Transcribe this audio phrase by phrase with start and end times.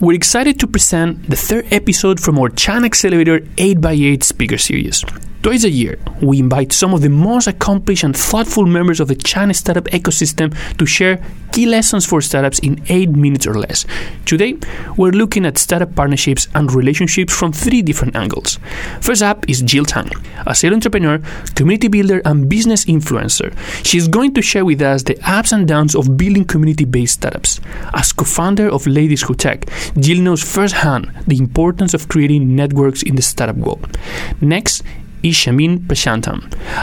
[0.00, 5.04] we're excited to present the third episode from our Chinaccelerator 8x8 speaker series.
[5.46, 9.14] Twice a year, we invite some of the most accomplished and thoughtful members of the
[9.14, 11.22] China startup ecosystem to share
[11.52, 13.86] key lessons for startups in 8 minutes or less.
[14.24, 14.56] Today,
[14.96, 18.58] we're looking at startup partnerships and relationships from three different angles.
[19.00, 20.10] First up is Jill Tang,
[20.48, 21.20] a serial entrepreneur,
[21.54, 23.56] community builder, and business influencer.
[23.84, 27.60] She's going to share with us the ups and downs of building community based startups.
[27.94, 33.04] As co founder of Ladies Who Tech, Jill knows firsthand the importance of creating networks
[33.04, 33.96] in the startup world.
[34.40, 34.82] Next
[35.28, 35.86] is Shameen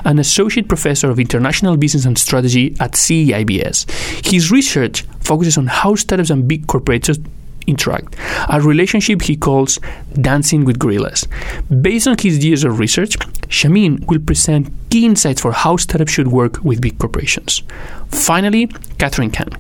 [0.05, 3.89] an associate professor of international business and strategy at CEIBS.
[4.25, 7.20] His research focuses on how startups and big corporations
[7.67, 8.16] interact,
[8.49, 9.80] a relationship he calls
[10.13, 11.27] dancing with gorillas.
[11.81, 13.17] Based on his years of research,
[13.48, 17.63] Shameen will present key insights for how startups should work with big corporations.
[18.09, 18.68] Finally,
[18.99, 19.52] Catherine Kang.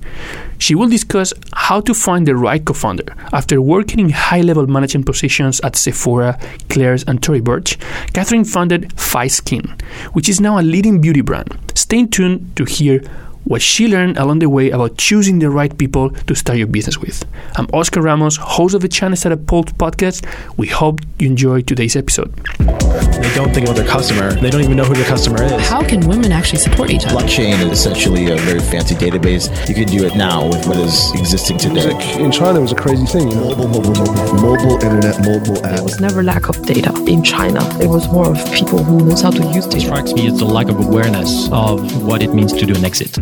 [0.59, 3.15] She will discuss how to find the right co founder.
[3.33, 6.39] After working in high level management positions at Sephora,
[6.69, 7.77] Claire's, and Tory Burch,
[8.13, 9.75] Catherine founded Phi Skin,
[10.13, 11.49] which is now a leading beauty brand.
[11.75, 13.03] Stay tuned to hear
[13.45, 16.97] what she learned along the way about choosing the right people to start your business
[16.97, 17.25] with.
[17.55, 20.25] I'm Oscar Ramos, host of the China Startup Pulse podcast.
[20.57, 22.33] We hope you enjoy today's episode.
[22.59, 24.33] They don't think about their customer.
[24.33, 25.67] They don't even know who their customer is.
[25.67, 27.15] How can women actually support each other?
[27.15, 29.49] Blockchain is essentially a very fancy database.
[29.67, 31.91] You can do it now with what is existing today.
[31.91, 33.29] Like in China, it was a crazy thing.
[33.29, 33.55] You know?
[33.55, 35.75] Mobile, mobile, mobile, mobile internet, mobile apps.
[35.75, 37.61] There was never lack of data in China.
[37.81, 39.77] It was more of people who knows how to use data.
[39.77, 42.85] It strikes me as the lack of awareness of what it means to do an
[42.85, 43.17] exit.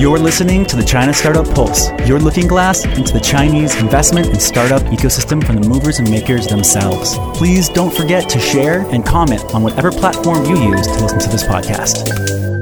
[0.00, 4.42] You're listening to the China Startup Pulse, your looking glass into the Chinese investment and
[4.42, 7.16] startup ecosystem from the movers and makers themselves.
[7.38, 11.28] Please don't forget to share and comment on whatever platform you use to listen to
[11.28, 12.53] this podcast.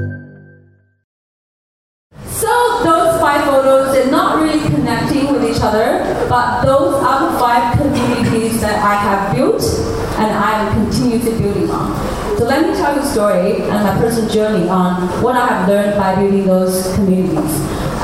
[12.53, 15.97] Let me tell you a story and my personal journey on what I have learned
[15.97, 17.55] by building those communities.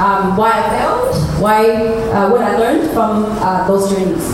[0.02, 1.70] Um, why I failed, why
[2.10, 4.26] uh, what I learned from uh, those journeys.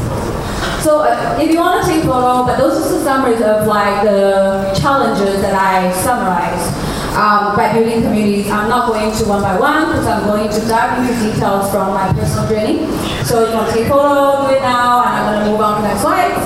[0.82, 4.04] So uh, if you want to take photo, but those are the summaries of like
[4.04, 6.72] the challenges that I summarized
[7.18, 8.50] um, by building communities.
[8.50, 11.94] I'm not going to one by one because I'm going to dive into details from
[11.94, 12.88] my personal journey.
[13.26, 15.76] So you want to take photo, do it now, and I'm going to move on
[15.76, 16.40] to the next slide.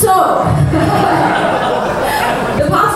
[0.00, 1.72] So.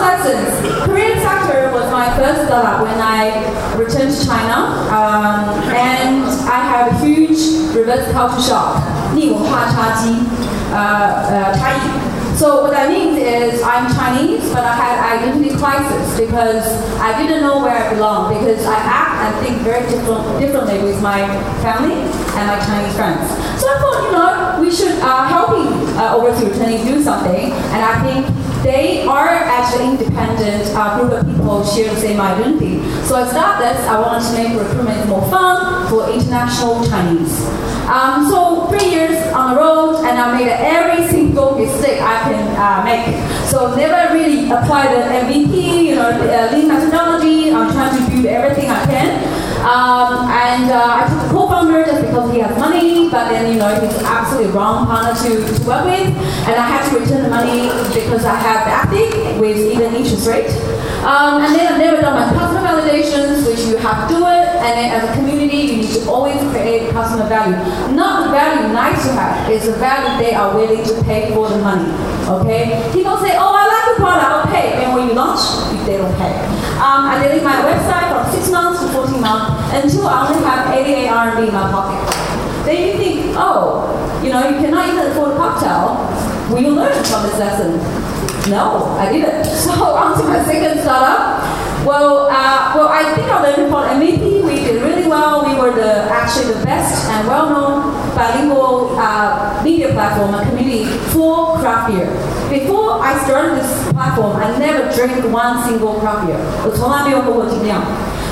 [0.00, 0.88] past lessons.
[0.88, 3.44] Korean Sector was my first startup when I
[3.76, 8.80] returned to China, um, and I have a huge reverse culture shock.
[9.12, 10.24] 逆文化差异,
[10.72, 12.16] uh, uh, 差异.
[12.40, 16.64] So what that means is I'm Chinese, but I had identity crisis because
[16.96, 21.02] I didn't know where I belong because I act and think very different, differently with
[21.02, 21.20] my
[21.60, 22.00] family
[22.32, 23.28] and my Chinese friends.
[23.60, 25.68] So I thought, you know, we should uh, helping
[26.00, 28.24] uh, overseas returning do something, and I think
[28.63, 32.81] they are actually independent uh, group of people share the same identity.
[33.07, 33.87] So I started this.
[33.87, 37.45] I wanted to make recruitment more fun for international Chinese.
[37.89, 42.47] Um, so three years on the road, and I made every single mistake I can
[42.55, 43.11] uh, make.
[43.49, 47.51] So never really apply the MVP, you know, uh, lean methodology.
[47.51, 49.10] I'm trying to do everything I can.
[49.61, 53.59] Um, and uh, I took the co-founder just because he has money, but then you
[53.59, 56.09] know he's absolutely wrong partner to, to work with,
[56.49, 60.27] and I had to return the money because I had the ethic with even interest
[60.27, 60.49] rate.
[61.01, 64.47] Um, and then I've never done my customer validations, which you have to do it,
[64.61, 67.57] and then as a community, you need to always create customer value.
[67.97, 71.49] Not the value nice to have, it's the value they are willing to pay for
[71.49, 71.89] the money.
[72.29, 72.77] Okay?
[72.93, 74.83] People say, oh, I like the product, I'll pay.
[74.85, 75.41] And when you launch,
[75.89, 76.37] they don't pay.
[76.77, 80.69] Um, I deleted my website from 6 months to 14 months until I only have
[80.69, 81.97] 88 RMB in my pocket.
[82.63, 83.89] Then you think, oh,
[84.23, 85.97] you know, you cannot even afford a cocktail.
[86.53, 87.81] Will you learn from this lesson?
[88.49, 89.45] No, I didn't.
[89.61, 91.37] So on to my second startup.
[91.85, 95.45] Well, uh, well, I think on the report MVP we did really well.
[95.45, 101.57] We were the actually the best and well-known bilingual uh, media platform and community for
[101.59, 102.09] craft beer.
[102.49, 106.37] Before I started this platform, I never drank one single craft beer.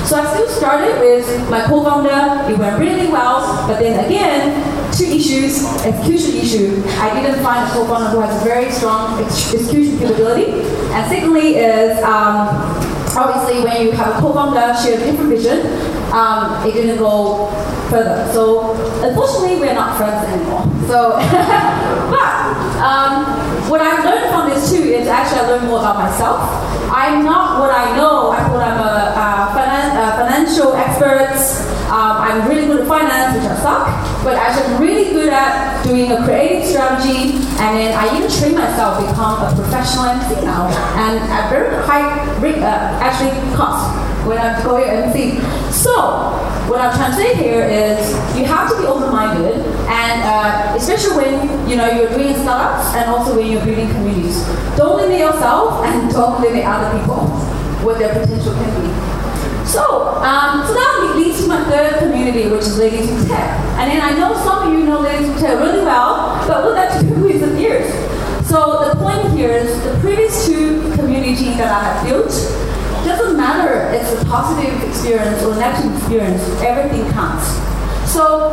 [0.06, 2.50] So I still started with my co-founder.
[2.50, 6.82] It went really well, but then again, two issues: execution issue.
[6.98, 10.52] I didn't find a co-founder who has a very strong execution capability,
[10.92, 12.48] and secondly is um,
[13.16, 15.66] obviously when you have a co-founder share a different vision,
[16.12, 17.50] um, it didn't go
[17.90, 18.30] further.
[18.32, 18.72] So
[19.02, 20.64] unfortunately, we're not friends anymore.
[20.86, 21.18] So,
[22.14, 22.34] but
[22.82, 23.24] um,
[23.70, 26.40] what I've learned from this too is actually I learned more about myself.
[26.90, 28.30] I'm not what I know.
[28.30, 29.54] I thought I'm a, a
[30.20, 31.32] financial expert.
[31.88, 33.88] Um, I'm really good at finance, which I suck.
[34.22, 38.54] But actually, I'm really good at doing a creative strategy, and then I even train
[38.54, 40.68] myself to become a professional MC now,
[41.00, 43.88] and at very high uh, actually cost
[44.28, 45.40] when I'm going MC.
[45.72, 46.36] So,
[46.68, 49.56] what I'm trying to say here is you have to be open-minded,
[49.88, 54.44] and uh, especially when you know you're doing startups and also when you're building communities.
[54.76, 57.24] Don't limit yourself and don't limit other people
[57.82, 58.79] what their potential can be.
[59.70, 63.54] So, um, so that leads to my third community, which is Ladies Who Tech.
[63.78, 66.74] And then I know some of you know Ladies Who Tech really well, but what
[66.74, 67.86] that took me some years.
[68.48, 72.34] So the point here is the previous two communities that I have built
[73.06, 77.46] doesn't matter if it's a positive experience or negative experience, everything counts.
[78.10, 78.50] So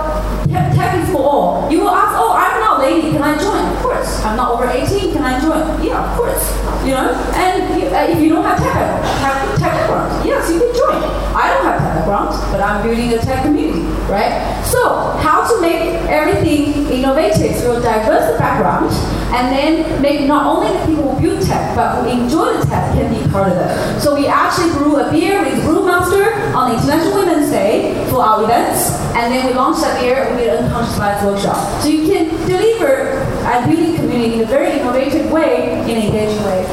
[0.54, 1.72] tech, tech is for all.
[1.72, 2.47] You will ask, oh, I'm
[2.80, 3.64] lady, can I join?
[3.76, 4.24] Of course.
[4.24, 5.84] I'm not over 18, can I join?
[5.84, 6.44] Yeah, of course.
[6.86, 8.74] You know, and you, uh, if you don't have tech,
[9.22, 11.04] have tech background, yes, you can join.
[11.36, 13.77] I don't have tech background, but I'm building a tech community,
[14.10, 14.64] right?
[14.66, 18.92] So how to make everything innovative through a diverse background
[19.36, 22.94] and then make not only the people who build tech, but who enjoy the tech
[22.94, 24.02] can be part of it.
[24.02, 28.92] So we actually brew a beer with Brewmaster on International Women's Day for our events,
[29.16, 31.82] and then we launched that beer with an unconscious bias workshop.
[31.82, 36.44] So you can deliver a building community in a very innovative way, in an engaging
[36.46, 36.64] way.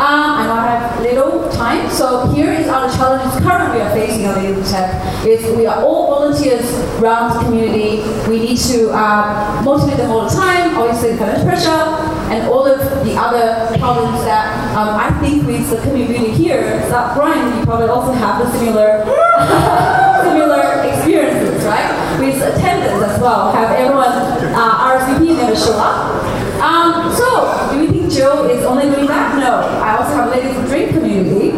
[0.00, 3.92] Um, I know I have little time, so here is our challenges currently we are
[3.92, 4.96] facing on the Tech.
[5.26, 6.64] Is we are all volunteers
[6.96, 8.00] around the community.
[8.26, 11.84] We need to uh, motivate them all the time, obviously financial pressure,
[12.32, 17.14] and all of the other problems that um, I think with the community here, that
[17.14, 19.04] Brian, you probably also have the similar
[20.24, 21.92] similar experiences, right?
[22.18, 23.52] With attendance as well.
[23.52, 26.24] Have everyone uh, RSVP never show up.
[26.60, 27.70] Um, so,
[28.10, 29.38] Joe is only doing that?
[29.38, 29.60] No.
[29.80, 31.52] I also have a Ladies Who Drink community.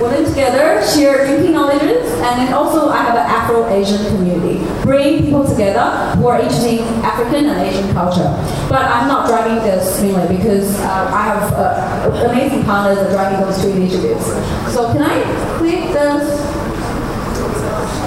[0.00, 4.64] Women together, share drinking knowledges, and then also I have an Afro-Asian community.
[4.82, 8.28] Bring people together who are interested in African and Asian culture.
[8.68, 13.12] But I'm not driving this mainly because uh, I have uh, amazing partners that are
[13.12, 14.26] driving those two initiatives.
[14.74, 15.22] So can I
[15.58, 16.40] click this?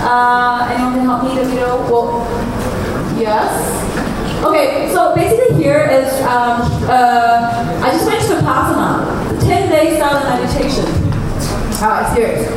[0.03, 1.77] Uh, anyone can help me the video?
[1.89, 2.23] Well,
[3.19, 4.16] yes.
[4.45, 10.25] Okay, so basically here is, um, uh, I just went to Vipassana, 10 day silent
[10.41, 10.85] meditation
[11.83, 12.47] uh, experience.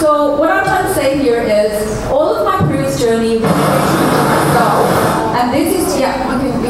[0.00, 4.90] So what I'm trying to say here is, all of my previous journey was myself,
[5.38, 6.68] and this is, yeah, you can.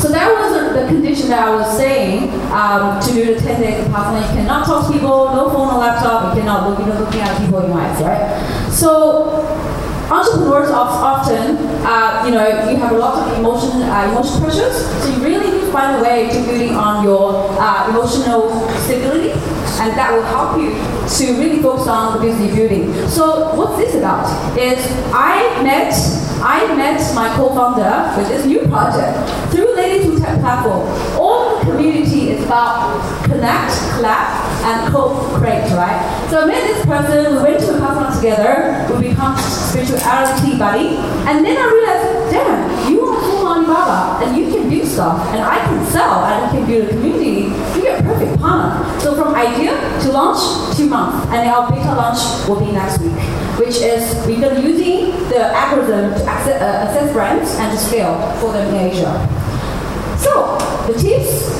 [0.00, 0.52] So that was
[1.20, 4.20] that I was saying um, to do the 10 days of Vipassana.
[4.28, 7.20] You cannot talk to people, no phone or laptop, you cannot look, you know, looking
[7.20, 8.70] at people in your eyes, right?
[8.70, 9.44] So
[10.10, 15.08] entrepreneurs often, uh, you know, you have a lot of emotion, uh, emotion pressures, so
[15.08, 19.32] you really need to find a way to building on your uh, emotional stability,
[19.80, 20.70] and that will help you
[21.08, 22.92] to really focus on the business building.
[23.08, 24.26] So what's this about?
[24.58, 25.92] Is I met
[26.42, 29.14] I met my co-founder with this new project
[29.52, 30.82] through Ladies Who Tech platform.
[31.16, 36.02] All community is about connect, collab, and co-create, right?
[36.30, 40.98] So I met this person, we went to a Vipassana together, we become spirituality buddy,
[41.30, 42.01] and then I realized,
[44.22, 47.52] and you can do stuff, and I can sell, and I can build a community.
[47.80, 49.00] You're a perfect partner.
[49.00, 49.72] So from idea
[50.02, 53.12] to launch, two months, and our beta launch will be next week,
[53.58, 58.14] which is we're going using the algorithm to access, uh, assess brands and to scale
[58.40, 59.12] for them in Asia.
[60.18, 61.50] So the tips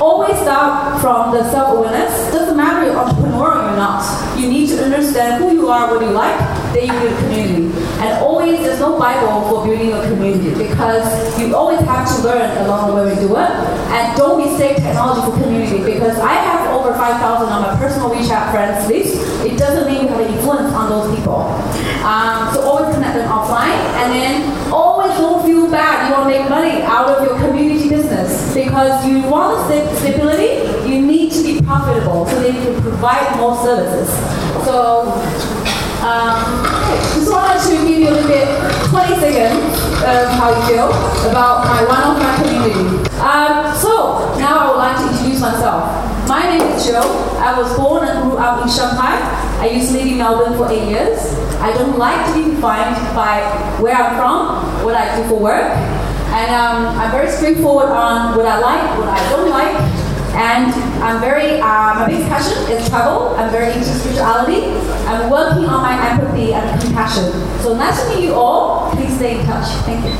[0.00, 2.32] always start from the self-awareness.
[2.32, 4.02] Doesn't matter you're entrepreneur or not.
[4.38, 6.38] You need to understand who you are, what you like,
[6.74, 7.64] then you build community.
[8.02, 11.06] And always, there's no Bible for building a community because
[11.38, 13.50] you always have to learn along the way we do it.
[13.94, 18.50] And don't mistake technology for community because I have over 5,000 on my personal WeChat
[18.50, 19.14] friends list.
[19.46, 21.46] It doesn't mean you have an influence on those people.
[22.02, 26.08] Um, so always connect them offline and then always don't feel bad.
[26.08, 30.66] You want to make money out of your community business because you want st- stability.
[30.90, 34.10] You need to be profitable so that you can provide more services.
[34.66, 35.14] So
[36.04, 36.36] um,
[37.16, 38.44] just wanted to give you a little bit,
[38.92, 39.72] 20 seconds
[40.04, 40.92] of how you feel
[41.32, 43.08] about my one of my community.
[43.24, 45.88] Um, so now I would like to introduce myself.
[46.28, 47.00] My name is Joe.
[47.40, 49.16] I was born and grew up in Shanghai.
[49.64, 51.24] I used to live in Melbourne for eight years.
[51.64, 53.40] I don't like to be defined by
[53.80, 55.72] where I'm from, what I do for work.
[56.36, 59.80] And um, I'm very straightforward on what I like, what I don't like.
[60.36, 63.36] And I'm very, uh, my biggest passion is travel.
[63.36, 64.74] I'm very into spirituality.
[65.06, 67.30] I'm working on my empathy and compassion.
[67.62, 68.90] So nice to meet you all.
[68.92, 69.68] Please stay in touch.
[69.84, 70.14] Thank you.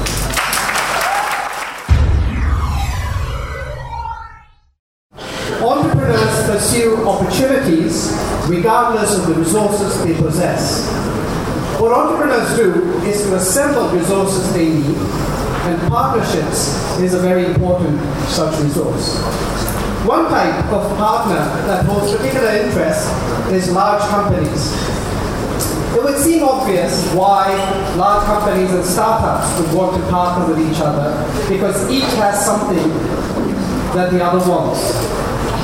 [5.66, 8.12] Entrepreneurs pursue opportunities
[8.46, 10.86] regardless of the resources they possess.
[11.80, 14.96] What entrepreneurs do is to assemble resources they need,
[15.66, 16.68] and partnerships
[17.00, 17.98] is a very important
[18.28, 19.73] such resource.
[20.04, 23.08] One type of partner that holds particular interest
[23.50, 24.70] is large companies.
[25.96, 27.48] It would seem obvious why
[27.96, 31.08] large companies and startups would want to partner with each other
[31.48, 32.86] because each has something
[33.94, 34.92] that the other wants.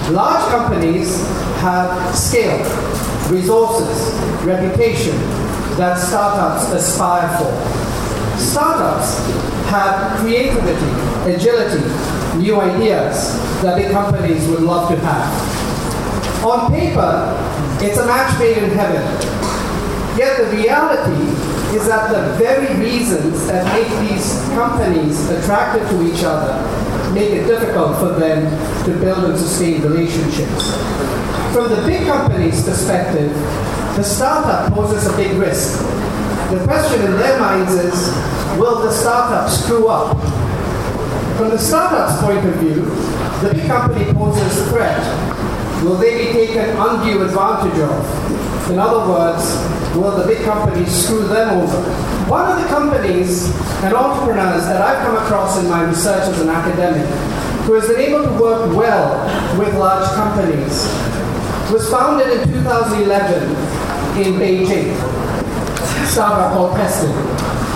[0.08, 1.20] Large companies
[1.60, 2.64] have scale,
[3.30, 5.18] resources, reputation
[5.76, 8.38] that startups aspire for.
[8.40, 9.18] Startups
[9.68, 11.84] have creativity, agility,
[12.38, 16.44] new ideas that big companies would love to have.
[16.44, 17.36] On paper,
[17.82, 19.02] it's a match made in heaven.
[20.16, 21.24] Yet the reality
[21.76, 26.58] is that the very reasons that make these companies attractive to each other
[27.12, 28.44] make it difficult for them
[28.84, 30.74] to build and sustain relationships.
[31.52, 33.32] From the big company's perspective,
[33.96, 35.80] the startup poses a big risk.
[36.50, 38.08] The question in their minds is,
[38.58, 40.39] will the startup screw up?
[41.40, 42.84] From the startup's point of view,
[43.40, 45.00] the big company poses a threat.
[45.82, 48.70] Will they be taken undue advantage of?
[48.70, 49.42] In other words,
[49.96, 51.80] will the big companies screw them over?
[52.28, 56.50] One of the companies and entrepreneurs that I've come across in my research as an
[56.50, 57.08] academic
[57.64, 60.84] who has been able to work well with large companies
[61.72, 63.48] was founded in 2011
[64.20, 64.94] in Beijing,
[66.06, 67.69] startup called Testin.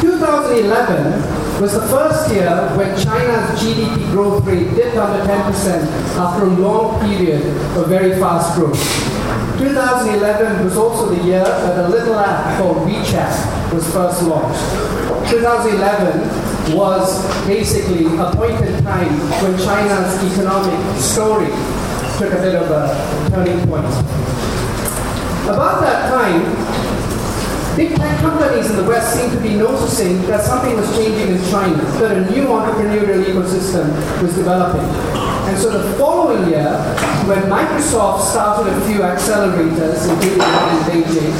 [0.00, 5.86] 2011 was the first year when China's GDP growth rate dipped under 10%
[6.16, 7.42] after a long period
[7.76, 8.78] of very fast growth.
[9.58, 14.60] 2011 was also the year that a little app called WeChat was first launched.
[15.30, 19.12] 2011 was basically a point in time
[19.42, 21.50] when China's economic story
[22.18, 23.86] took a bit of a turning point.
[25.46, 26.42] About that time,
[27.76, 31.50] Big tech companies in the West seem to be noticing that something was changing in
[31.50, 33.88] China, that a new entrepreneurial ecosystem
[34.20, 34.84] was developing.
[35.48, 36.76] And so the following year,
[37.26, 41.32] when Microsoft started a few accelerators, including one in Beijing,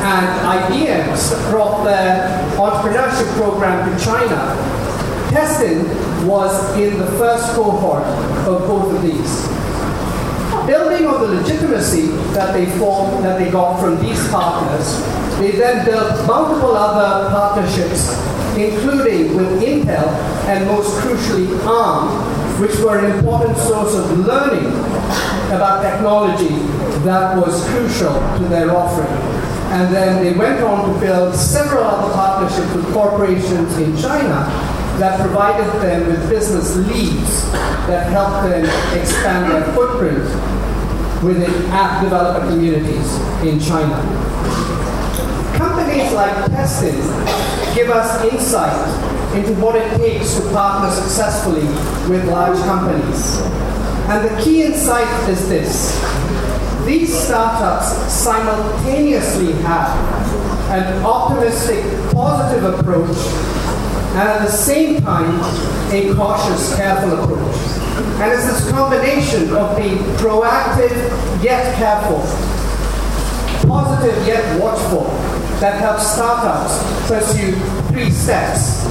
[0.00, 4.56] and IBM brought their entrepreneurship program to China,
[5.28, 5.84] Testin
[6.26, 8.04] was in the first cohort
[8.48, 9.57] of both of these.
[10.68, 15.00] Building on the legitimacy that they formed, that they got from these partners,
[15.38, 18.12] they then built multiple other partnerships,
[18.54, 20.12] including with Intel
[20.46, 24.66] and most crucially ARM, which were an important source of learning
[25.48, 26.54] about technology
[27.00, 29.08] that was crucial to their offering.
[29.72, 35.20] And then they went on to build several other partnerships with corporations in China that
[35.20, 37.52] provided them with business leads
[37.86, 38.64] that helped them
[38.98, 40.24] expand their footprint
[41.22, 43.94] within app developer communities in China.
[45.56, 46.96] Companies like Testin
[47.74, 51.66] give us insight into what it takes to partner successfully
[52.10, 53.38] with large companies.
[54.08, 55.94] And the key insight is this.
[56.84, 59.90] These startups simultaneously have
[60.70, 63.57] an optimistic, positive approach
[64.18, 65.38] and at the same time
[65.92, 67.54] a cautious, careful approach.
[68.18, 70.90] And it's this combination of being proactive
[71.40, 72.18] yet careful,
[73.68, 75.04] positive yet watchful,
[75.60, 77.52] that helps startups pursue
[77.92, 78.84] three steps.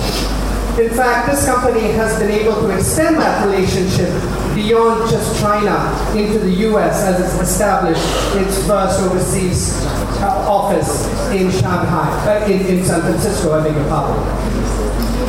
[0.79, 4.09] In fact, this company has been able to extend that relationship
[4.55, 8.01] beyond just China into the US as it's established
[8.37, 9.83] its first overseas
[10.21, 14.76] uh, office in Shanghai, uh, in, in San Francisco, I beg your pardon.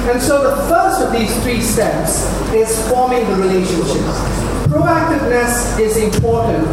[0.08, 2.24] And so the first of these three steps
[2.54, 4.00] is forming the relationship.
[4.72, 6.64] Proactiveness is important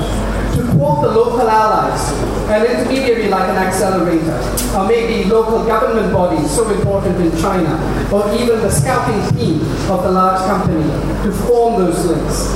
[0.56, 2.13] to quote the local allies,
[2.50, 4.39] an intermediary like an accelerator,
[4.74, 7.75] or maybe local government bodies so important in China,
[8.10, 9.60] or even the scouting team
[9.92, 10.84] of the large company
[11.24, 12.48] to form those links.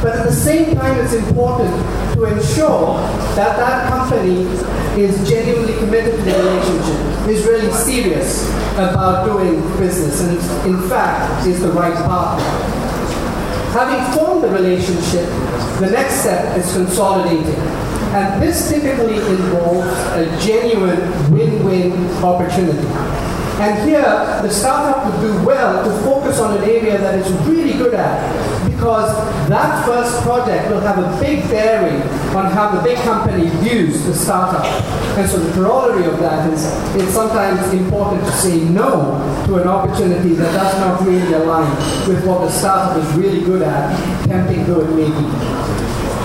[0.00, 1.74] But at the same time, it's important
[2.18, 2.96] to ensure
[3.36, 4.42] that that company
[5.00, 11.46] is genuinely committed to the relationship, is really serious about doing business, and in fact
[11.46, 12.44] is the right partner.
[13.70, 15.26] Having formed the relationship,
[15.78, 17.54] the next step is consolidating.
[18.10, 21.92] And this typically involves a genuine win-win
[22.24, 23.17] opportunity.
[23.60, 24.02] And here,
[24.40, 28.68] the startup would do well to focus on an area that it's really good at
[28.70, 29.10] because
[29.48, 32.00] that first project will have a big bearing
[32.36, 34.64] on how the big company views the startup.
[35.18, 39.66] And so the corollary of that is it's sometimes important to say no to an
[39.66, 41.74] opportunity that does not really align
[42.06, 45.77] with what the startup is really good at, tempting though it may be.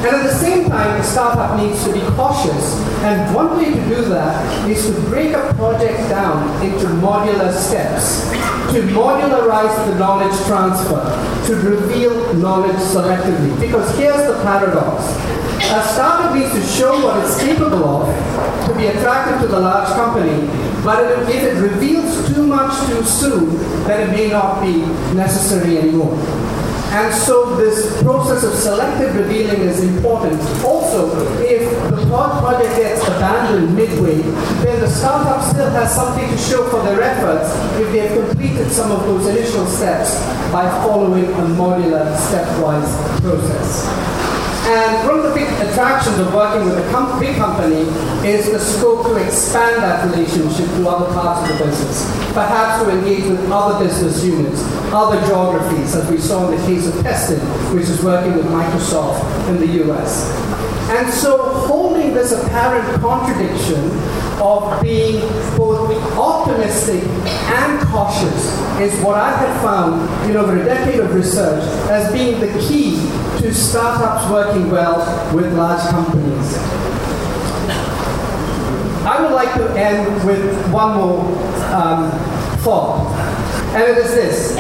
[0.03, 2.75] And at the same time, the startup needs to be cautious.
[3.03, 8.29] And one way to do that is to break a project down into modular steps,
[8.74, 11.03] to modularize the knowledge transfer,
[11.48, 13.57] to reveal knowledge selectively.
[13.62, 15.05] Because here's the paradox.
[15.72, 19.88] A startup needs to show what it's capable of to be attractive to the large
[19.95, 20.45] company,
[20.83, 23.55] but if it reveals too much too soon,
[23.88, 24.79] then it may not be
[25.15, 26.17] necessary anymore.
[26.93, 30.39] And so this process of selective revealing is important.
[30.63, 31.09] Also,
[31.41, 34.21] if the project gets abandoned midway,
[34.62, 37.50] then the startup still has something to show for their efforts
[37.81, 44.12] if they have completed some of those initial steps by following a modular stepwise process.
[44.74, 47.82] And one of the big attractions of working with a com- big company
[48.27, 52.10] is the scope to expand that relationship to other parts of the business.
[52.34, 56.88] Perhaps to engage with other business units, other geographies, as we saw in the case
[56.88, 57.39] of Testin,
[57.75, 60.32] which is working with Microsoft in the US.
[60.89, 61.38] And so
[61.68, 63.92] holding this apparent contradiction
[64.42, 65.20] of being
[65.56, 71.63] both optimistic and cautious is what I have found in over a decade of research
[71.92, 72.98] as being the key
[73.43, 75.00] to startups working well
[75.35, 76.55] with large companies.
[79.05, 81.19] I would like to end with one more
[81.73, 82.09] um,
[82.59, 83.12] thought,
[83.75, 84.55] and it is this.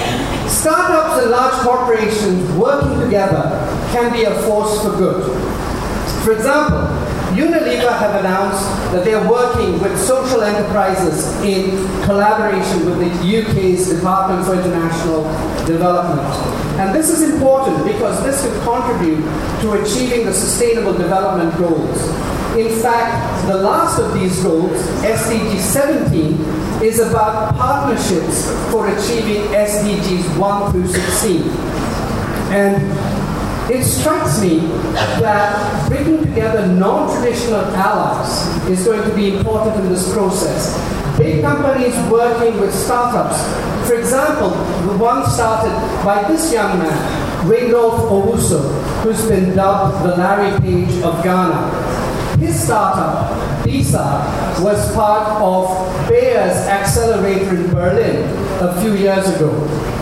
[0.51, 3.43] Startups and large corporations working together
[3.93, 5.31] can be a force for good.
[6.25, 6.81] For example,
[7.35, 11.71] Unilever have announced that they are working with social enterprises in
[12.05, 15.23] collaboration with the UK's Department for International
[15.65, 16.21] Development.
[16.79, 19.21] And this is important because this could contribute
[19.61, 21.97] to achieving the Sustainable Development Goals.
[22.57, 30.37] In fact, the last of these goals, SDG 17, is about partnerships for achieving SDGs
[30.37, 31.41] 1 through 16.
[32.53, 33.22] And
[33.69, 34.59] it strikes me
[35.23, 40.77] that bringing together non-traditional allies is going to be important in this process.
[41.17, 43.39] Big companies working with startups.
[43.87, 45.73] For example, the one started
[46.03, 52.37] by this young man, Raindolf Owusu, who's been dubbed the Larry Page of Ghana.
[52.39, 58.27] His startup, BISA, was part of Bayer's accelerator in Berlin
[58.59, 59.92] a few years ago.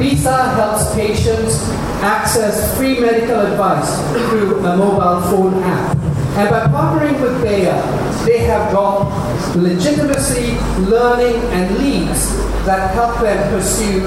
[0.00, 1.68] BISA helps patients
[2.00, 5.94] access free medical advice through a mobile phone app.
[6.38, 7.76] And by partnering with Bayer,
[8.24, 9.12] they have got
[9.54, 10.56] legitimacy,
[10.88, 12.34] learning, and leads
[12.64, 14.00] that help them pursue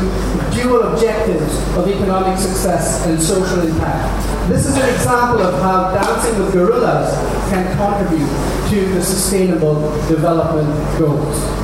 [0.52, 4.50] dual objectives of economic success and social impact.
[4.50, 7.14] This is an example of how Dancing with Gorillas
[7.52, 8.30] can contribute
[8.72, 9.76] to the Sustainable
[10.08, 11.63] Development Goals.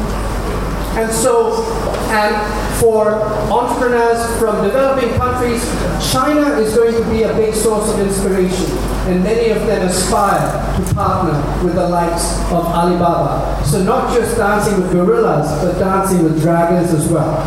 [1.00, 1.64] And so,
[2.12, 2.36] and
[2.80, 3.14] for
[3.50, 5.64] entrepreneurs from developing countries,
[6.12, 8.66] China is going to be a big source of inspiration.
[9.08, 13.64] And many of them aspire to partner with the likes of Alibaba.
[13.64, 17.38] So not just dancing with gorillas, but dancing with dragons as well.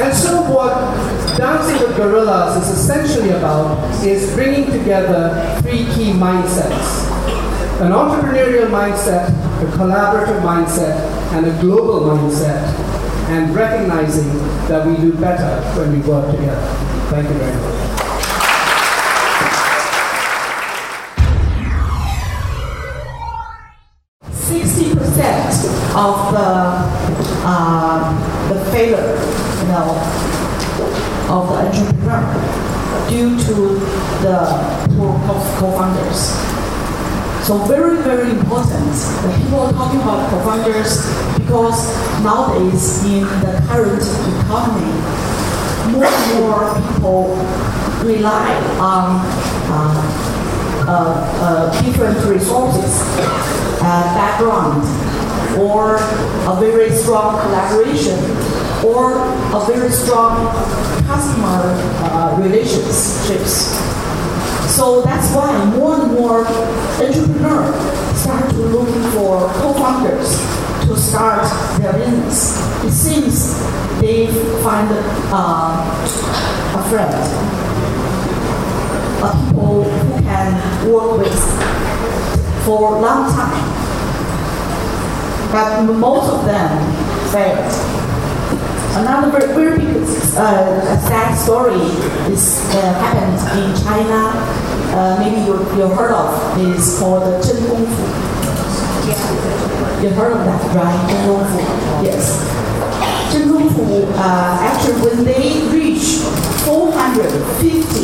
[0.00, 0.74] And so what
[1.38, 7.06] Dancing with Gorillas is essentially about is bringing together three key mindsets.
[7.80, 9.28] An entrepreneurial mindset,
[9.62, 10.98] a collaborative mindset,
[11.32, 12.62] and a global mindset
[13.28, 14.28] and recognizing
[14.68, 16.66] that we do better when we work together.
[17.10, 17.77] Thank you very much.
[37.48, 41.00] So very, very important that people are talking about co-founders
[41.38, 41.80] because
[42.22, 44.04] nowadays in the current
[44.44, 44.92] economy,
[45.88, 47.36] more and more people
[48.04, 49.24] rely on
[49.72, 53.00] uh, uh, uh, different resources,
[53.80, 54.84] uh, background,
[55.58, 55.96] or
[56.52, 58.18] a very strong collaboration,
[58.84, 59.24] or
[59.56, 60.52] a very strong
[61.06, 61.72] customer
[62.04, 63.97] uh, relationships
[64.78, 67.74] so that's why more and more entrepreneurs
[68.16, 70.38] start to looking for co-founders
[70.86, 71.42] to start
[71.80, 72.62] their business.
[72.84, 73.58] It seems
[74.00, 74.28] they
[74.62, 74.88] find
[75.34, 75.82] uh,
[76.78, 77.12] a friend,
[79.24, 83.66] a people who can work with for a long time.
[85.50, 87.97] But most of them failed.
[88.98, 90.02] Another very, very big
[90.34, 91.86] uh, sad story
[92.34, 94.34] is uh, happened in China.
[94.90, 98.04] Uh, maybe you you heard of is called the Zhen Gongfu.
[100.02, 100.98] You heard of that, right?
[101.10, 101.62] Zhen Gongfu.
[102.02, 102.42] Yes.
[103.30, 103.86] Zhen Gongfu,
[104.18, 106.18] uh, actually, when they reach
[106.66, 108.02] 450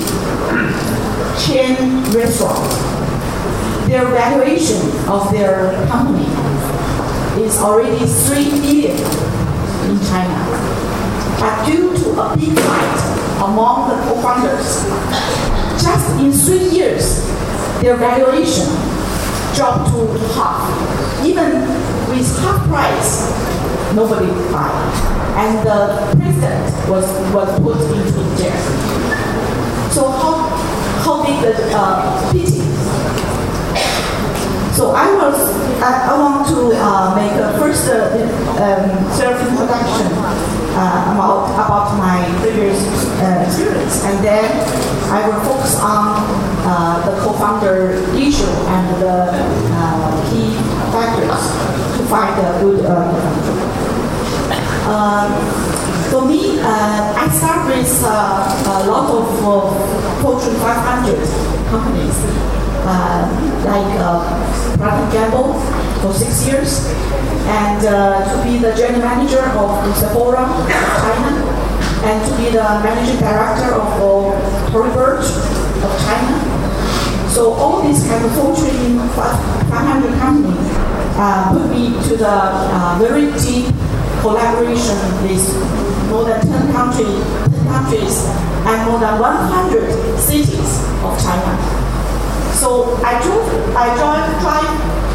[1.43, 1.75] chain
[2.15, 2.79] restaurants,
[3.89, 4.79] their valuation
[5.11, 6.31] of their company
[7.43, 9.34] is already 3 billion
[9.95, 10.39] in China.
[11.39, 12.99] But due to a big fight
[13.43, 14.83] among the co-founders,
[15.83, 17.23] just in three years,
[17.81, 18.67] their valuation
[19.55, 21.25] dropped to half.
[21.25, 21.63] Even
[22.11, 23.31] with half price,
[23.95, 24.71] nobody buy.
[25.37, 28.61] And the president was, was put into jail.
[29.91, 30.49] So how,
[31.05, 32.65] how big the uh, pity
[34.75, 35.39] so I was,
[35.83, 38.15] I, I want to uh, make a first uh,
[38.61, 40.13] um, self-introduction
[40.75, 42.79] uh, about, about my previous
[43.21, 44.45] uh, experience, and then
[45.11, 46.19] I will focus on
[46.67, 49.31] uh, the co-founder issue and the
[49.73, 50.55] uh, key
[50.91, 51.43] factors
[51.99, 53.23] to find a good co-founder.
[56.11, 59.25] for me, I start with a lot of
[60.23, 61.23] Fortune 500
[61.71, 62.19] companies
[63.65, 63.94] like
[64.85, 65.55] Procter Gamble
[66.05, 66.93] for six years,
[67.49, 71.41] and uh, to be the general manager of Sephora China,
[72.05, 76.37] and to be the managing director of uh, Tory Burch of China.
[77.33, 80.69] So all these kind of Fortune 500 companies
[81.17, 83.73] uh, put me to the uh, very deep
[84.21, 85.49] collaboration with
[86.13, 87.25] more than 10 countries,
[87.57, 88.27] 10 countries
[88.69, 91.84] and more than 100 cities of China.
[92.65, 94.65] So I joined, I joined tried,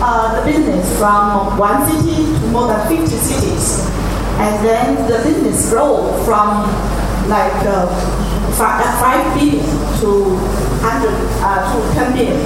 [0.05, 3.89] uh, the business from one city to more than 50 cities.
[4.38, 6.69] And then the business grew from
[7.27, 7.89] like uh,
[8.53, 10.38] five, uh, 5 billion to
[10.85, 11.09] 100,
[11.41, 12.38] uh, to 10 billion.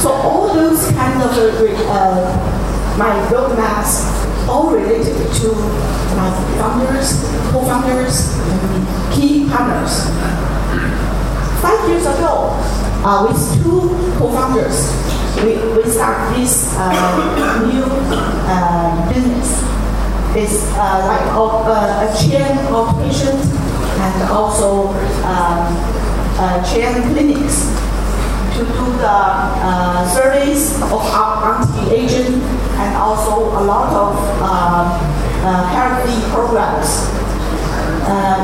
[0.00, 4.04] So all those kind of uh, my roadmaps
[4.46, 5.48] all related to
[6.20, 6.28] my
[6.60, 8.36] founders, co-founders,
[9.16, 10.04] key partners.
[11.62, 12.60] Five years ago,
[13.04, 14.92] uh, with two co-founders,
[15.42, 19.64] we, we start this uh, new uh, business.
[20.36, 23.40] It's uh, like uh, a chain outpatient
[24.00, 24.88] and also
[25.24, 25.74] um,
[26.36, 27.68] uh, chain clinics
[28.54, 34.16] to do the surveys of our anti-aging and also a lot of
[35.72, 37.08] healthy programs.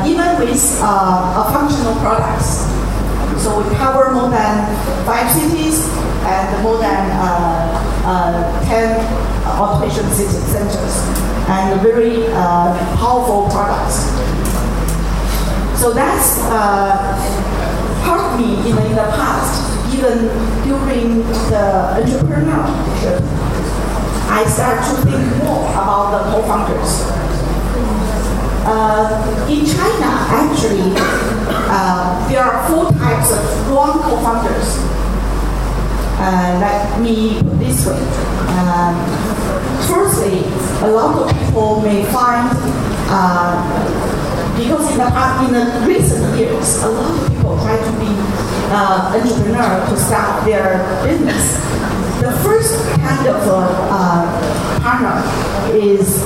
[0.06, 2.75] even with a functional products
[3.38, 4.54] so we cover more than
[5.04, 5.88] five cities
[6.24, 8.96] and more than uh, uh, 10
[9.44, 10.94] outpatient centers
[11.48, 14.10] and very uh, powerful products.
[15.80, 17.14] So that's uh,
[18.02, 19.62] helped me in, in the past,
[19.94, 20.28] even
[20.64, 21.18] during
[21.52, 23.20] the entrepreneurship.
[24.28, 27.26] I start to think more about the co-founders
[28.66, 30.90] uh, in China, actually,
[31.68, 34.78] uh, there are four types of wrong co-founders.
[36.18, 37.98] Uh, let me put this way.
[38.56, 38.94] Um,
[39.86, 40.42] firstly,
[40.86, 42.50] a lot of people may find,
[43.10, 43.60] uh,
[44.56, 48.12] because in the past, in the recent years, a lot of people try to be
[48.72, 51.60] uh, entrepreneur to start their business.
[52.26, 55.22] The first kind of uh, partner
[55.70, 56.24] is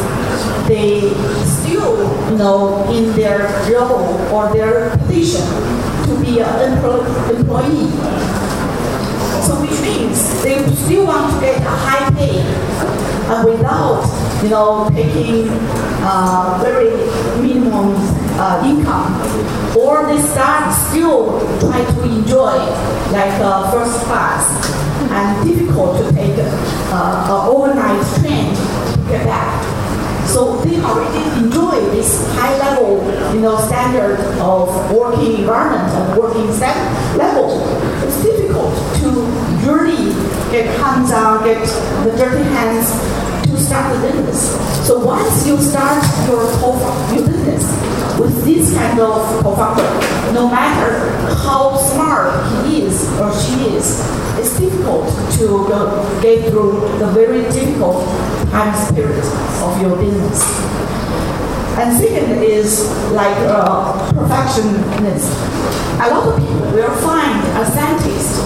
[0.67, 1.13] they
[1.45, 5.45] still, you know, in their role or their position
[6.09, 7.93] to be an employee.
[9.45, 12.49] So which means they still want to get a high pay
[13.29, 14.01] uh, without,
[14.43, 15.49] you know, taking
[16.01, 16.97] uh, very
[17.43, 17.93] minimum
[18.41, 19.21] uh, income.
[19.77, 22.57] Or they start still try to enjoy
[23.13, 26.39] like uh, first class and difficult to take
[26.93, 29.61] uh, an overnight train to get back.
[30.27, 33.03] So they already enjoy this high level,
[33.35, 36.47] you know, standard of working environment and working
[37.19, 37.59] level.
[38.07, 39.09] It's difficult to
[39.67, 40.15] really
[40.53, 41.59] get hands on, get
[42.05, 42.91] the dirty hands
[43.51, 44.55] to start the business.
[44.87, 46.45] So once you start your,
[47.15, 47.65] your business
[48.19, 51.00] with this kind of co-founder, no matter
[53.21, 54.01] or she is,
[54.39, 55.09] it's difficult
[55.39, 58.05] to go, get through the very difficult
[58.51, 59.25] time spirit
[59.63, 60.43] of your business.
[61.79, 65.33] And second is like uh, perfectionist.
[66.01, 68.41] A lot of people will find a scientist,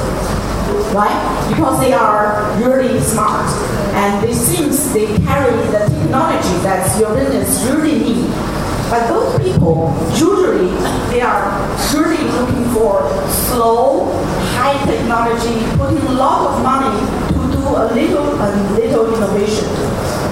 [0.94, 1.46] right?
[1.48, 3.48] Because they are really smart
[3.94, 8.53] and they seems they carry the technology that your business really need.
[8.90, 10.68] But those people, usually,
[11.10, 11.50] they are
[11.94, 13.02] really looking for
[13.48, 14.12] slow,
[14.54, 16.94] high technology, putting a lot of money
[17.28, 19.68] to do a little and little innovation.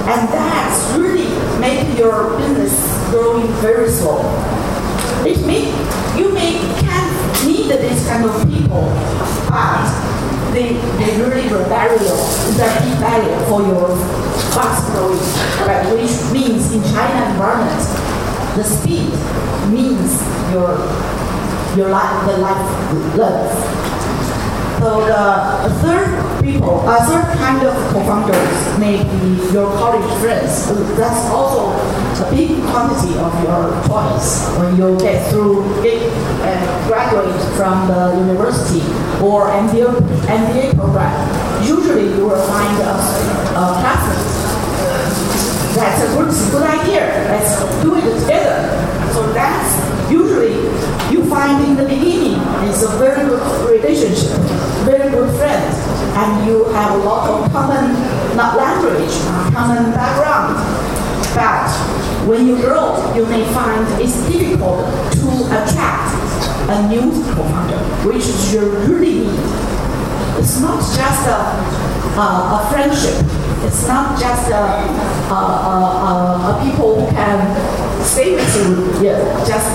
[0.06, 1.28] And that's really
[1.60, 2.74] making your business
[3.10, 4.20] growing very slow.
[5.24, 5.70] It may,
[6.18, 8.82] you may can need this kind of people,
[9.48, 9.86] but
[10.52, 13.96] they, they really the barrier, the key barrier for your
[14.52, 15.18] fast growing,
[15.66, 15.86] right?
[15.94, 18.01] Which means in China environment,
[18.56, 19.12] the speed
[19.72, 20.20] means
[20.52, 20.76] your
[21.76, 23.82] your life, the life length.
[24.78, 30.66] So the third people, uh, third kind of co-founders may be your college friends.
[30.98, 36.02] That's also a big quantity of your choice when you get through, get,
[36.42, 38.82] uh, graduate from the university
[39.22, 41.14] or MBA, MBA program.
[41.64, 42.92] Usually you will find a,
[43.56, 44.31] a classmate.
[45.82, 47.02] That's a good, good idea.
[47.26, 48.70] Let's do it together.
[49.12, 49.74] So that's
[50.08, 50.54] usually
[51.10, 52.38] you find in the beginning
[52.70, 54.38] it's a very good relationship,
[54.86, 55.74] very good friend,
[56.14, 57.98] and you have a lot of common
[58.36, 59.10] not language,
[59.52, 60.54] common background.
[61.34, 61.66] But
[62.28, 66.14] when you grow, you may find it's difficult to attract
[66.70, 69.40] a new co-founder, which you really need.
[70.38, 71.42] It's not just a,
[72.22, 73.41] a, a friendship.
[73.64, 74.64] It's not just a,
[75.30, 76.14] a, a,
[76.50, 77.38] a people who can
[78.02, 79.68] stay with you, yeah, just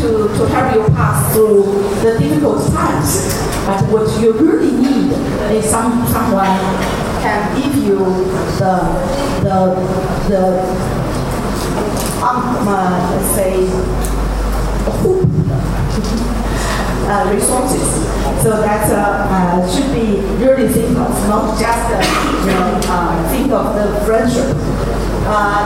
[0.00, 1.62] to, to help you pass through
[2.02, 3.38] the difficult times.
[3.66, 5.12] But what you really need
[5.52, 6.58] is some, someone
[7.22, 7.98] can give you
[8.58, 8.74] the,
[9.44, 9.58] the,
[10.28, 10.42] the
[12.22, 13.66] um, uh, let's say,
[15.02, 16.31] hope
[17.08, 17.88] uh, resources.
[18.42, 18.98] So that uh,
[19.30, 22.02] uh, should be really think of, not just uh,
[22.42, 24.56] you know, uh, think of the friendship.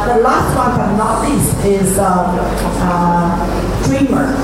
[0.07, 2.37] The last one but not least is um,
[3.85, 4.35] dreamer.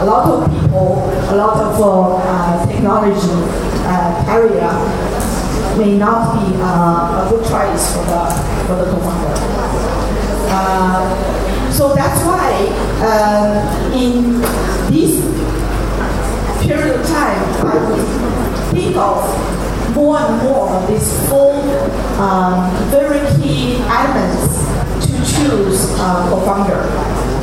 [0.00, 3.36] A lot of people, a lot of technology
[4.28, 4.72] area
[5.76, 8.20] may not be a good choice for the
[8.66, 9.36] for the co-founder.
[11.70, 12.66] So that's why
[13.06, 14.40] uh, in
[14.90, 15.27] this
[16.68, 19.24] period of time, I would think of
[19.96, 21.56] more and more of these four
[22.20, 24.52] um, very key elements
[25.06, 26.82] to choose a co-founder.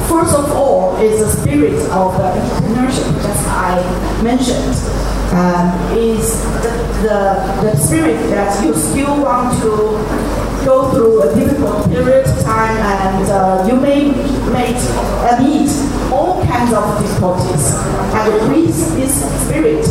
[0.07, 4.75] First of all is the spirit of the entrepreneurship, as I mentioned.
[5.33, 6.69] Um, is the,
[7.01, 9.69] the, the spirit that you still want to
[10.63, 15.84] go through a difficult period of time and uh, you may meet, uh, meet
[16.55, 17.73] all kinds of difficulties.
[18.13, 19.85] And with this spirit,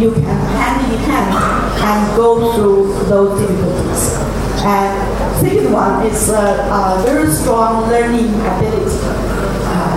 [0.00, 1.34] you can hand in hand
[1.82, 4.16] and go through those difficulties.
[4.62, 9.30] And second one is a, a very strong learning ability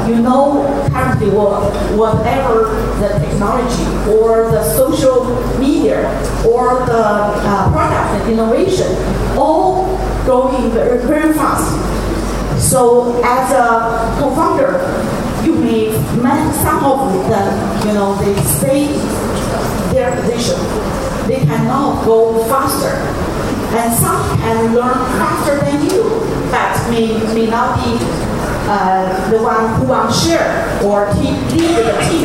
[0.08, 2.66] you know currently what, whatever
[3.00, 5.24] the technology or the social
[5.58, 6.10] media
[6.46, 8.92] or the uh, product and innovation,
[9.38, 11.72] all growing very, very fast.
[12.62, 15.23] So as a co-founder,
[15.56, 15.90] may
[16.22, 18.88] met some of them, you know, they stay
[19.94, 20.58] their position.
[21.28, 22.96] They cannot go faster.
[23.78, 26.04] And some can learn faster than you,
[26.52, 27.98] but may, may not be
[28.70, 32.24] uh, the one who want share or team, lead the team.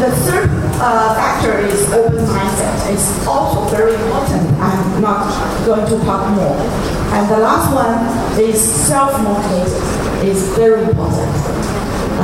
[0.00, 2.92] The third uh, factor is open mindset.
[2.92, 4.50] It's also very important.
[4.60, 6.56] I'm not going to talk more.
[7.14, 10.28] And the last one is self-motivated.
[10.28, 11.63] It's very important.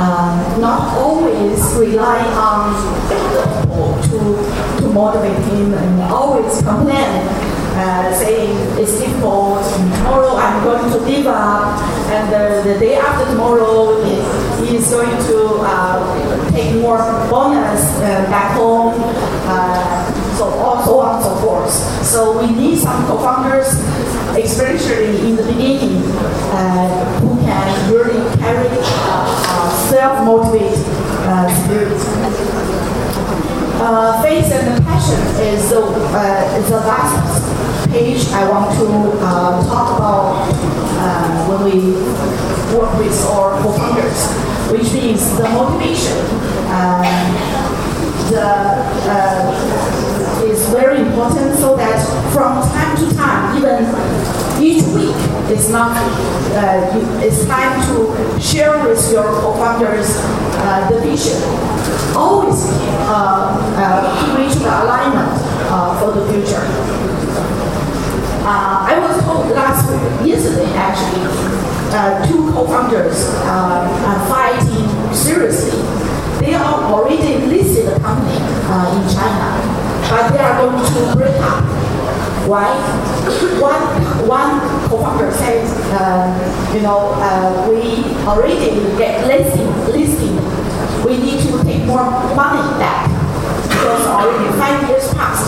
[0.03, 2.73] Uh, not always rely on
[3.05, 7.21] people to, to motivate him and always complain
[7.77, 11.77] uh, saying it's difficult, tomorrow I'm going to give up,
[12.09, 14.03] and the, the day after tomorrow
[14.59, 16.97] he is going to uh, take more
[17.29, 18.95] bonus uh, back home,
[19.45, 21.71] uh, so on, so on and so forth.
[22.03, 23.67] So we need some co-founders,
[24.35, 26.01] especially in the beginning,
[26.57, 29.60] uh, who can really carry uh,
[29.91, 30.79] self-motivated
[31.63, 31.99] spirit.
[33.83, 38.85] Uh, faith and passion is the, uh, the last page I want to
[39.19, 40.47] uh, talk about
[40.95, 41.91] uh, when we
[42.77, 44.31] work with our co-founders,
[44.71, 46.17] which means the motivation.
[46.71, 47.03] Um,
[48.31, 48.47] the,
[49.11, 51.99] uh, is very important so that
[52.31, 53.85] from time to time, even
[54.61, 55.15] each week,
[55.49, 60.07] it's not, uh, it's time to share with your co-founders
[60.61, 61.41] uh, the vision.
[62.15, 62.61] Always
[63.09, 65.33] uh, uh, reach the alignment
[65.65, 66.61] uh, for the future.
[68.45, 71.25] Uh, I was told last week, yesterday actually,
[72.29, 75.81] two co-founders are fighting seriously.
[76.39, 79.57] They are already listed company in China,
[80.09, 81.70] but they are going to break up
[82.47, 82.69] why?
[83.61, 83.81] One,
[84.27, 90.35] one co-founder said, uh, you know, uh, we already get listing, listing.
[91.05, 92.03] We need to take more
[92.35, 93.07] money back
[93.67, 95.45] because already five years passed.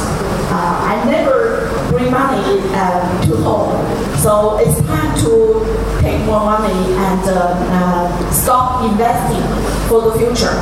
[0.51, 3.73] Uh, I never bring money uh, to home,
[4.17, 9.41] so it's time to take more money and uh, uh, stop investing
[9.87, 10.53] for the future.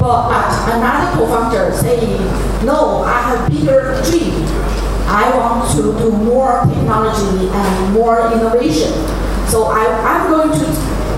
[0.00, 0.30] But
[0.74, 2.18] another co-founder saying,
[2.64, 4.67] no, I have bigger dream.
[5.08, 8.92] I want to do more technology and more innovation.
[9.48, 10.66] So I, I'm going to,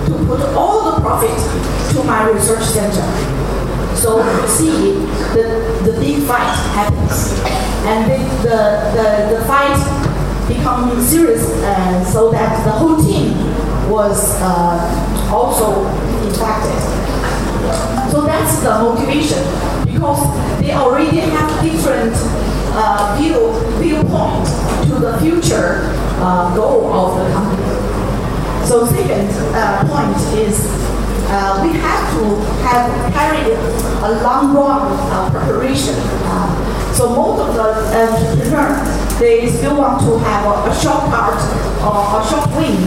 [0.07, 1.35] to put all the profit
[1.93, 3.03] to my research center.
[3.95, 4.93] So you see
[5.35, 7.37] the, the big fight happens.
[7.83, 8.57] And the, the,
[8.95, 9.75] the, the fight
[10.47, 13.33] becomes serious uh, so that the whole team
[13.91, 15.83] was uh, also
[16.27, 16.79] impacted.
[18.09, 19.43] So that's the motivation
[19.85, 22.15] because they already have different
[22.73, 24.45] uh, view, viewpoint
[24.87, 27.71] to the future uh, goal of the company.
[28.65, 30.63] So second uh, point is
[31.27, 32.23] uh, we have to
[32.67, 33.55] have carried
[34.03, 34.81] a long run
[35.11, 35.95] uh, preparation.
[36.27, 41.39] Uh, so most of the entrepreneurs, they still want to have a, a short part
[41.83, 42.77] or a short win.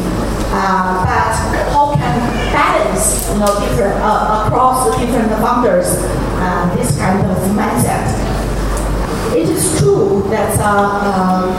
[0.56, 2.20] Uh, but how can
[2.52, 5.96] balance, you know, different uh, across the different founders
[6.76, 8.33] this kind of mindset?
[9.84, 10.72] It is true that uh,
[11.12, 11.52] um,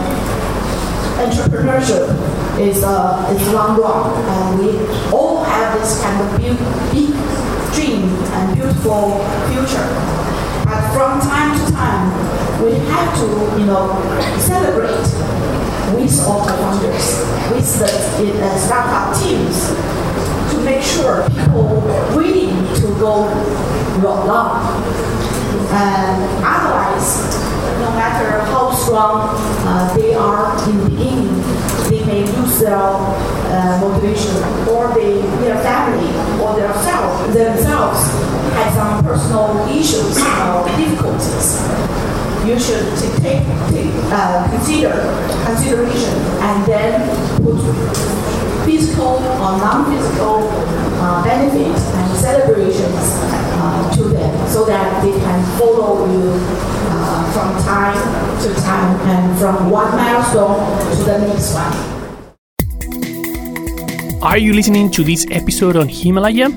[1.22, 2.10] entrepreneurship
[2.60, 4.80] is uh, is long run, and we
[5.14, 6.58] all have this kind of big,
[6.90, 7.14] big
[7.76, 9.22] dream and beautiful
[9.54, 9.86] future.
[10.66, 12.10] But from time to time,
[12.66, 13.94] we have to, you know,
[14.40, 15.06] celebrate
[15.94, 17.22] with all the founders,
[17.54, 19.70] with the uh, startup teams,
[20.52, 21.82] to make sure people
[22.16, 23.30] willing to go
[24.02, 25.45] long.
[25.76, 27.28] And otherwise,
[27.84, 29.36] no matter how strong
[29.68, 31.36] uh, they are in the beginning,
[31.90, 34.36] they may lose their uh, motivation,
[34.72, 36.08] or they, their family,
[36.42, 38.00] or their self, themselves
[38.56, 41.60] have some personal issues or difficulties.
[42.48, 43.44] You should take,
[43.76, 44.96] take uh, consider
[45.46, 47.04] consideration and then
[47.44, 47.60] put
[48.66, 50.48] physical or non-physical
[51.04, 53.20] uh, benefits and celebrations
[53.60, 53.85] uh,
[54.50, 56.32] so that they can follow you
[56.90, 57.98] uh, from time
[58.42, 60.58] to time and from one milestone
[60.98, 61.96] to the next one.
[64.22, 66.50] Are you listening to this episode on Himalaya?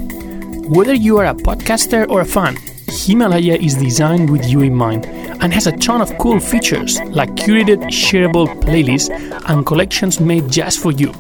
[0.71, 2.57] Whether you are a podcaster or a fan,
[2.89, 7.31] Himalaya is designed with you in mind and has a ton of cool features like
[7.31, 9.11] curated shareable playlists
[9.49, 11.13] and collections made just for you,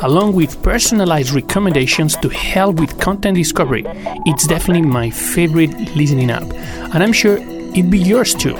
[0.00, 3.84] along with personalized recommendations to help with content discovery.
[4.26, 6.42] It's definitely my favorite listening app,
[6.94, 8.54] and I'm sure it'd be yours too.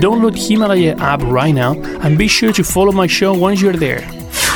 [0.00, 4.08] Download Himalaya app right now and be sure to follow my show once you're there.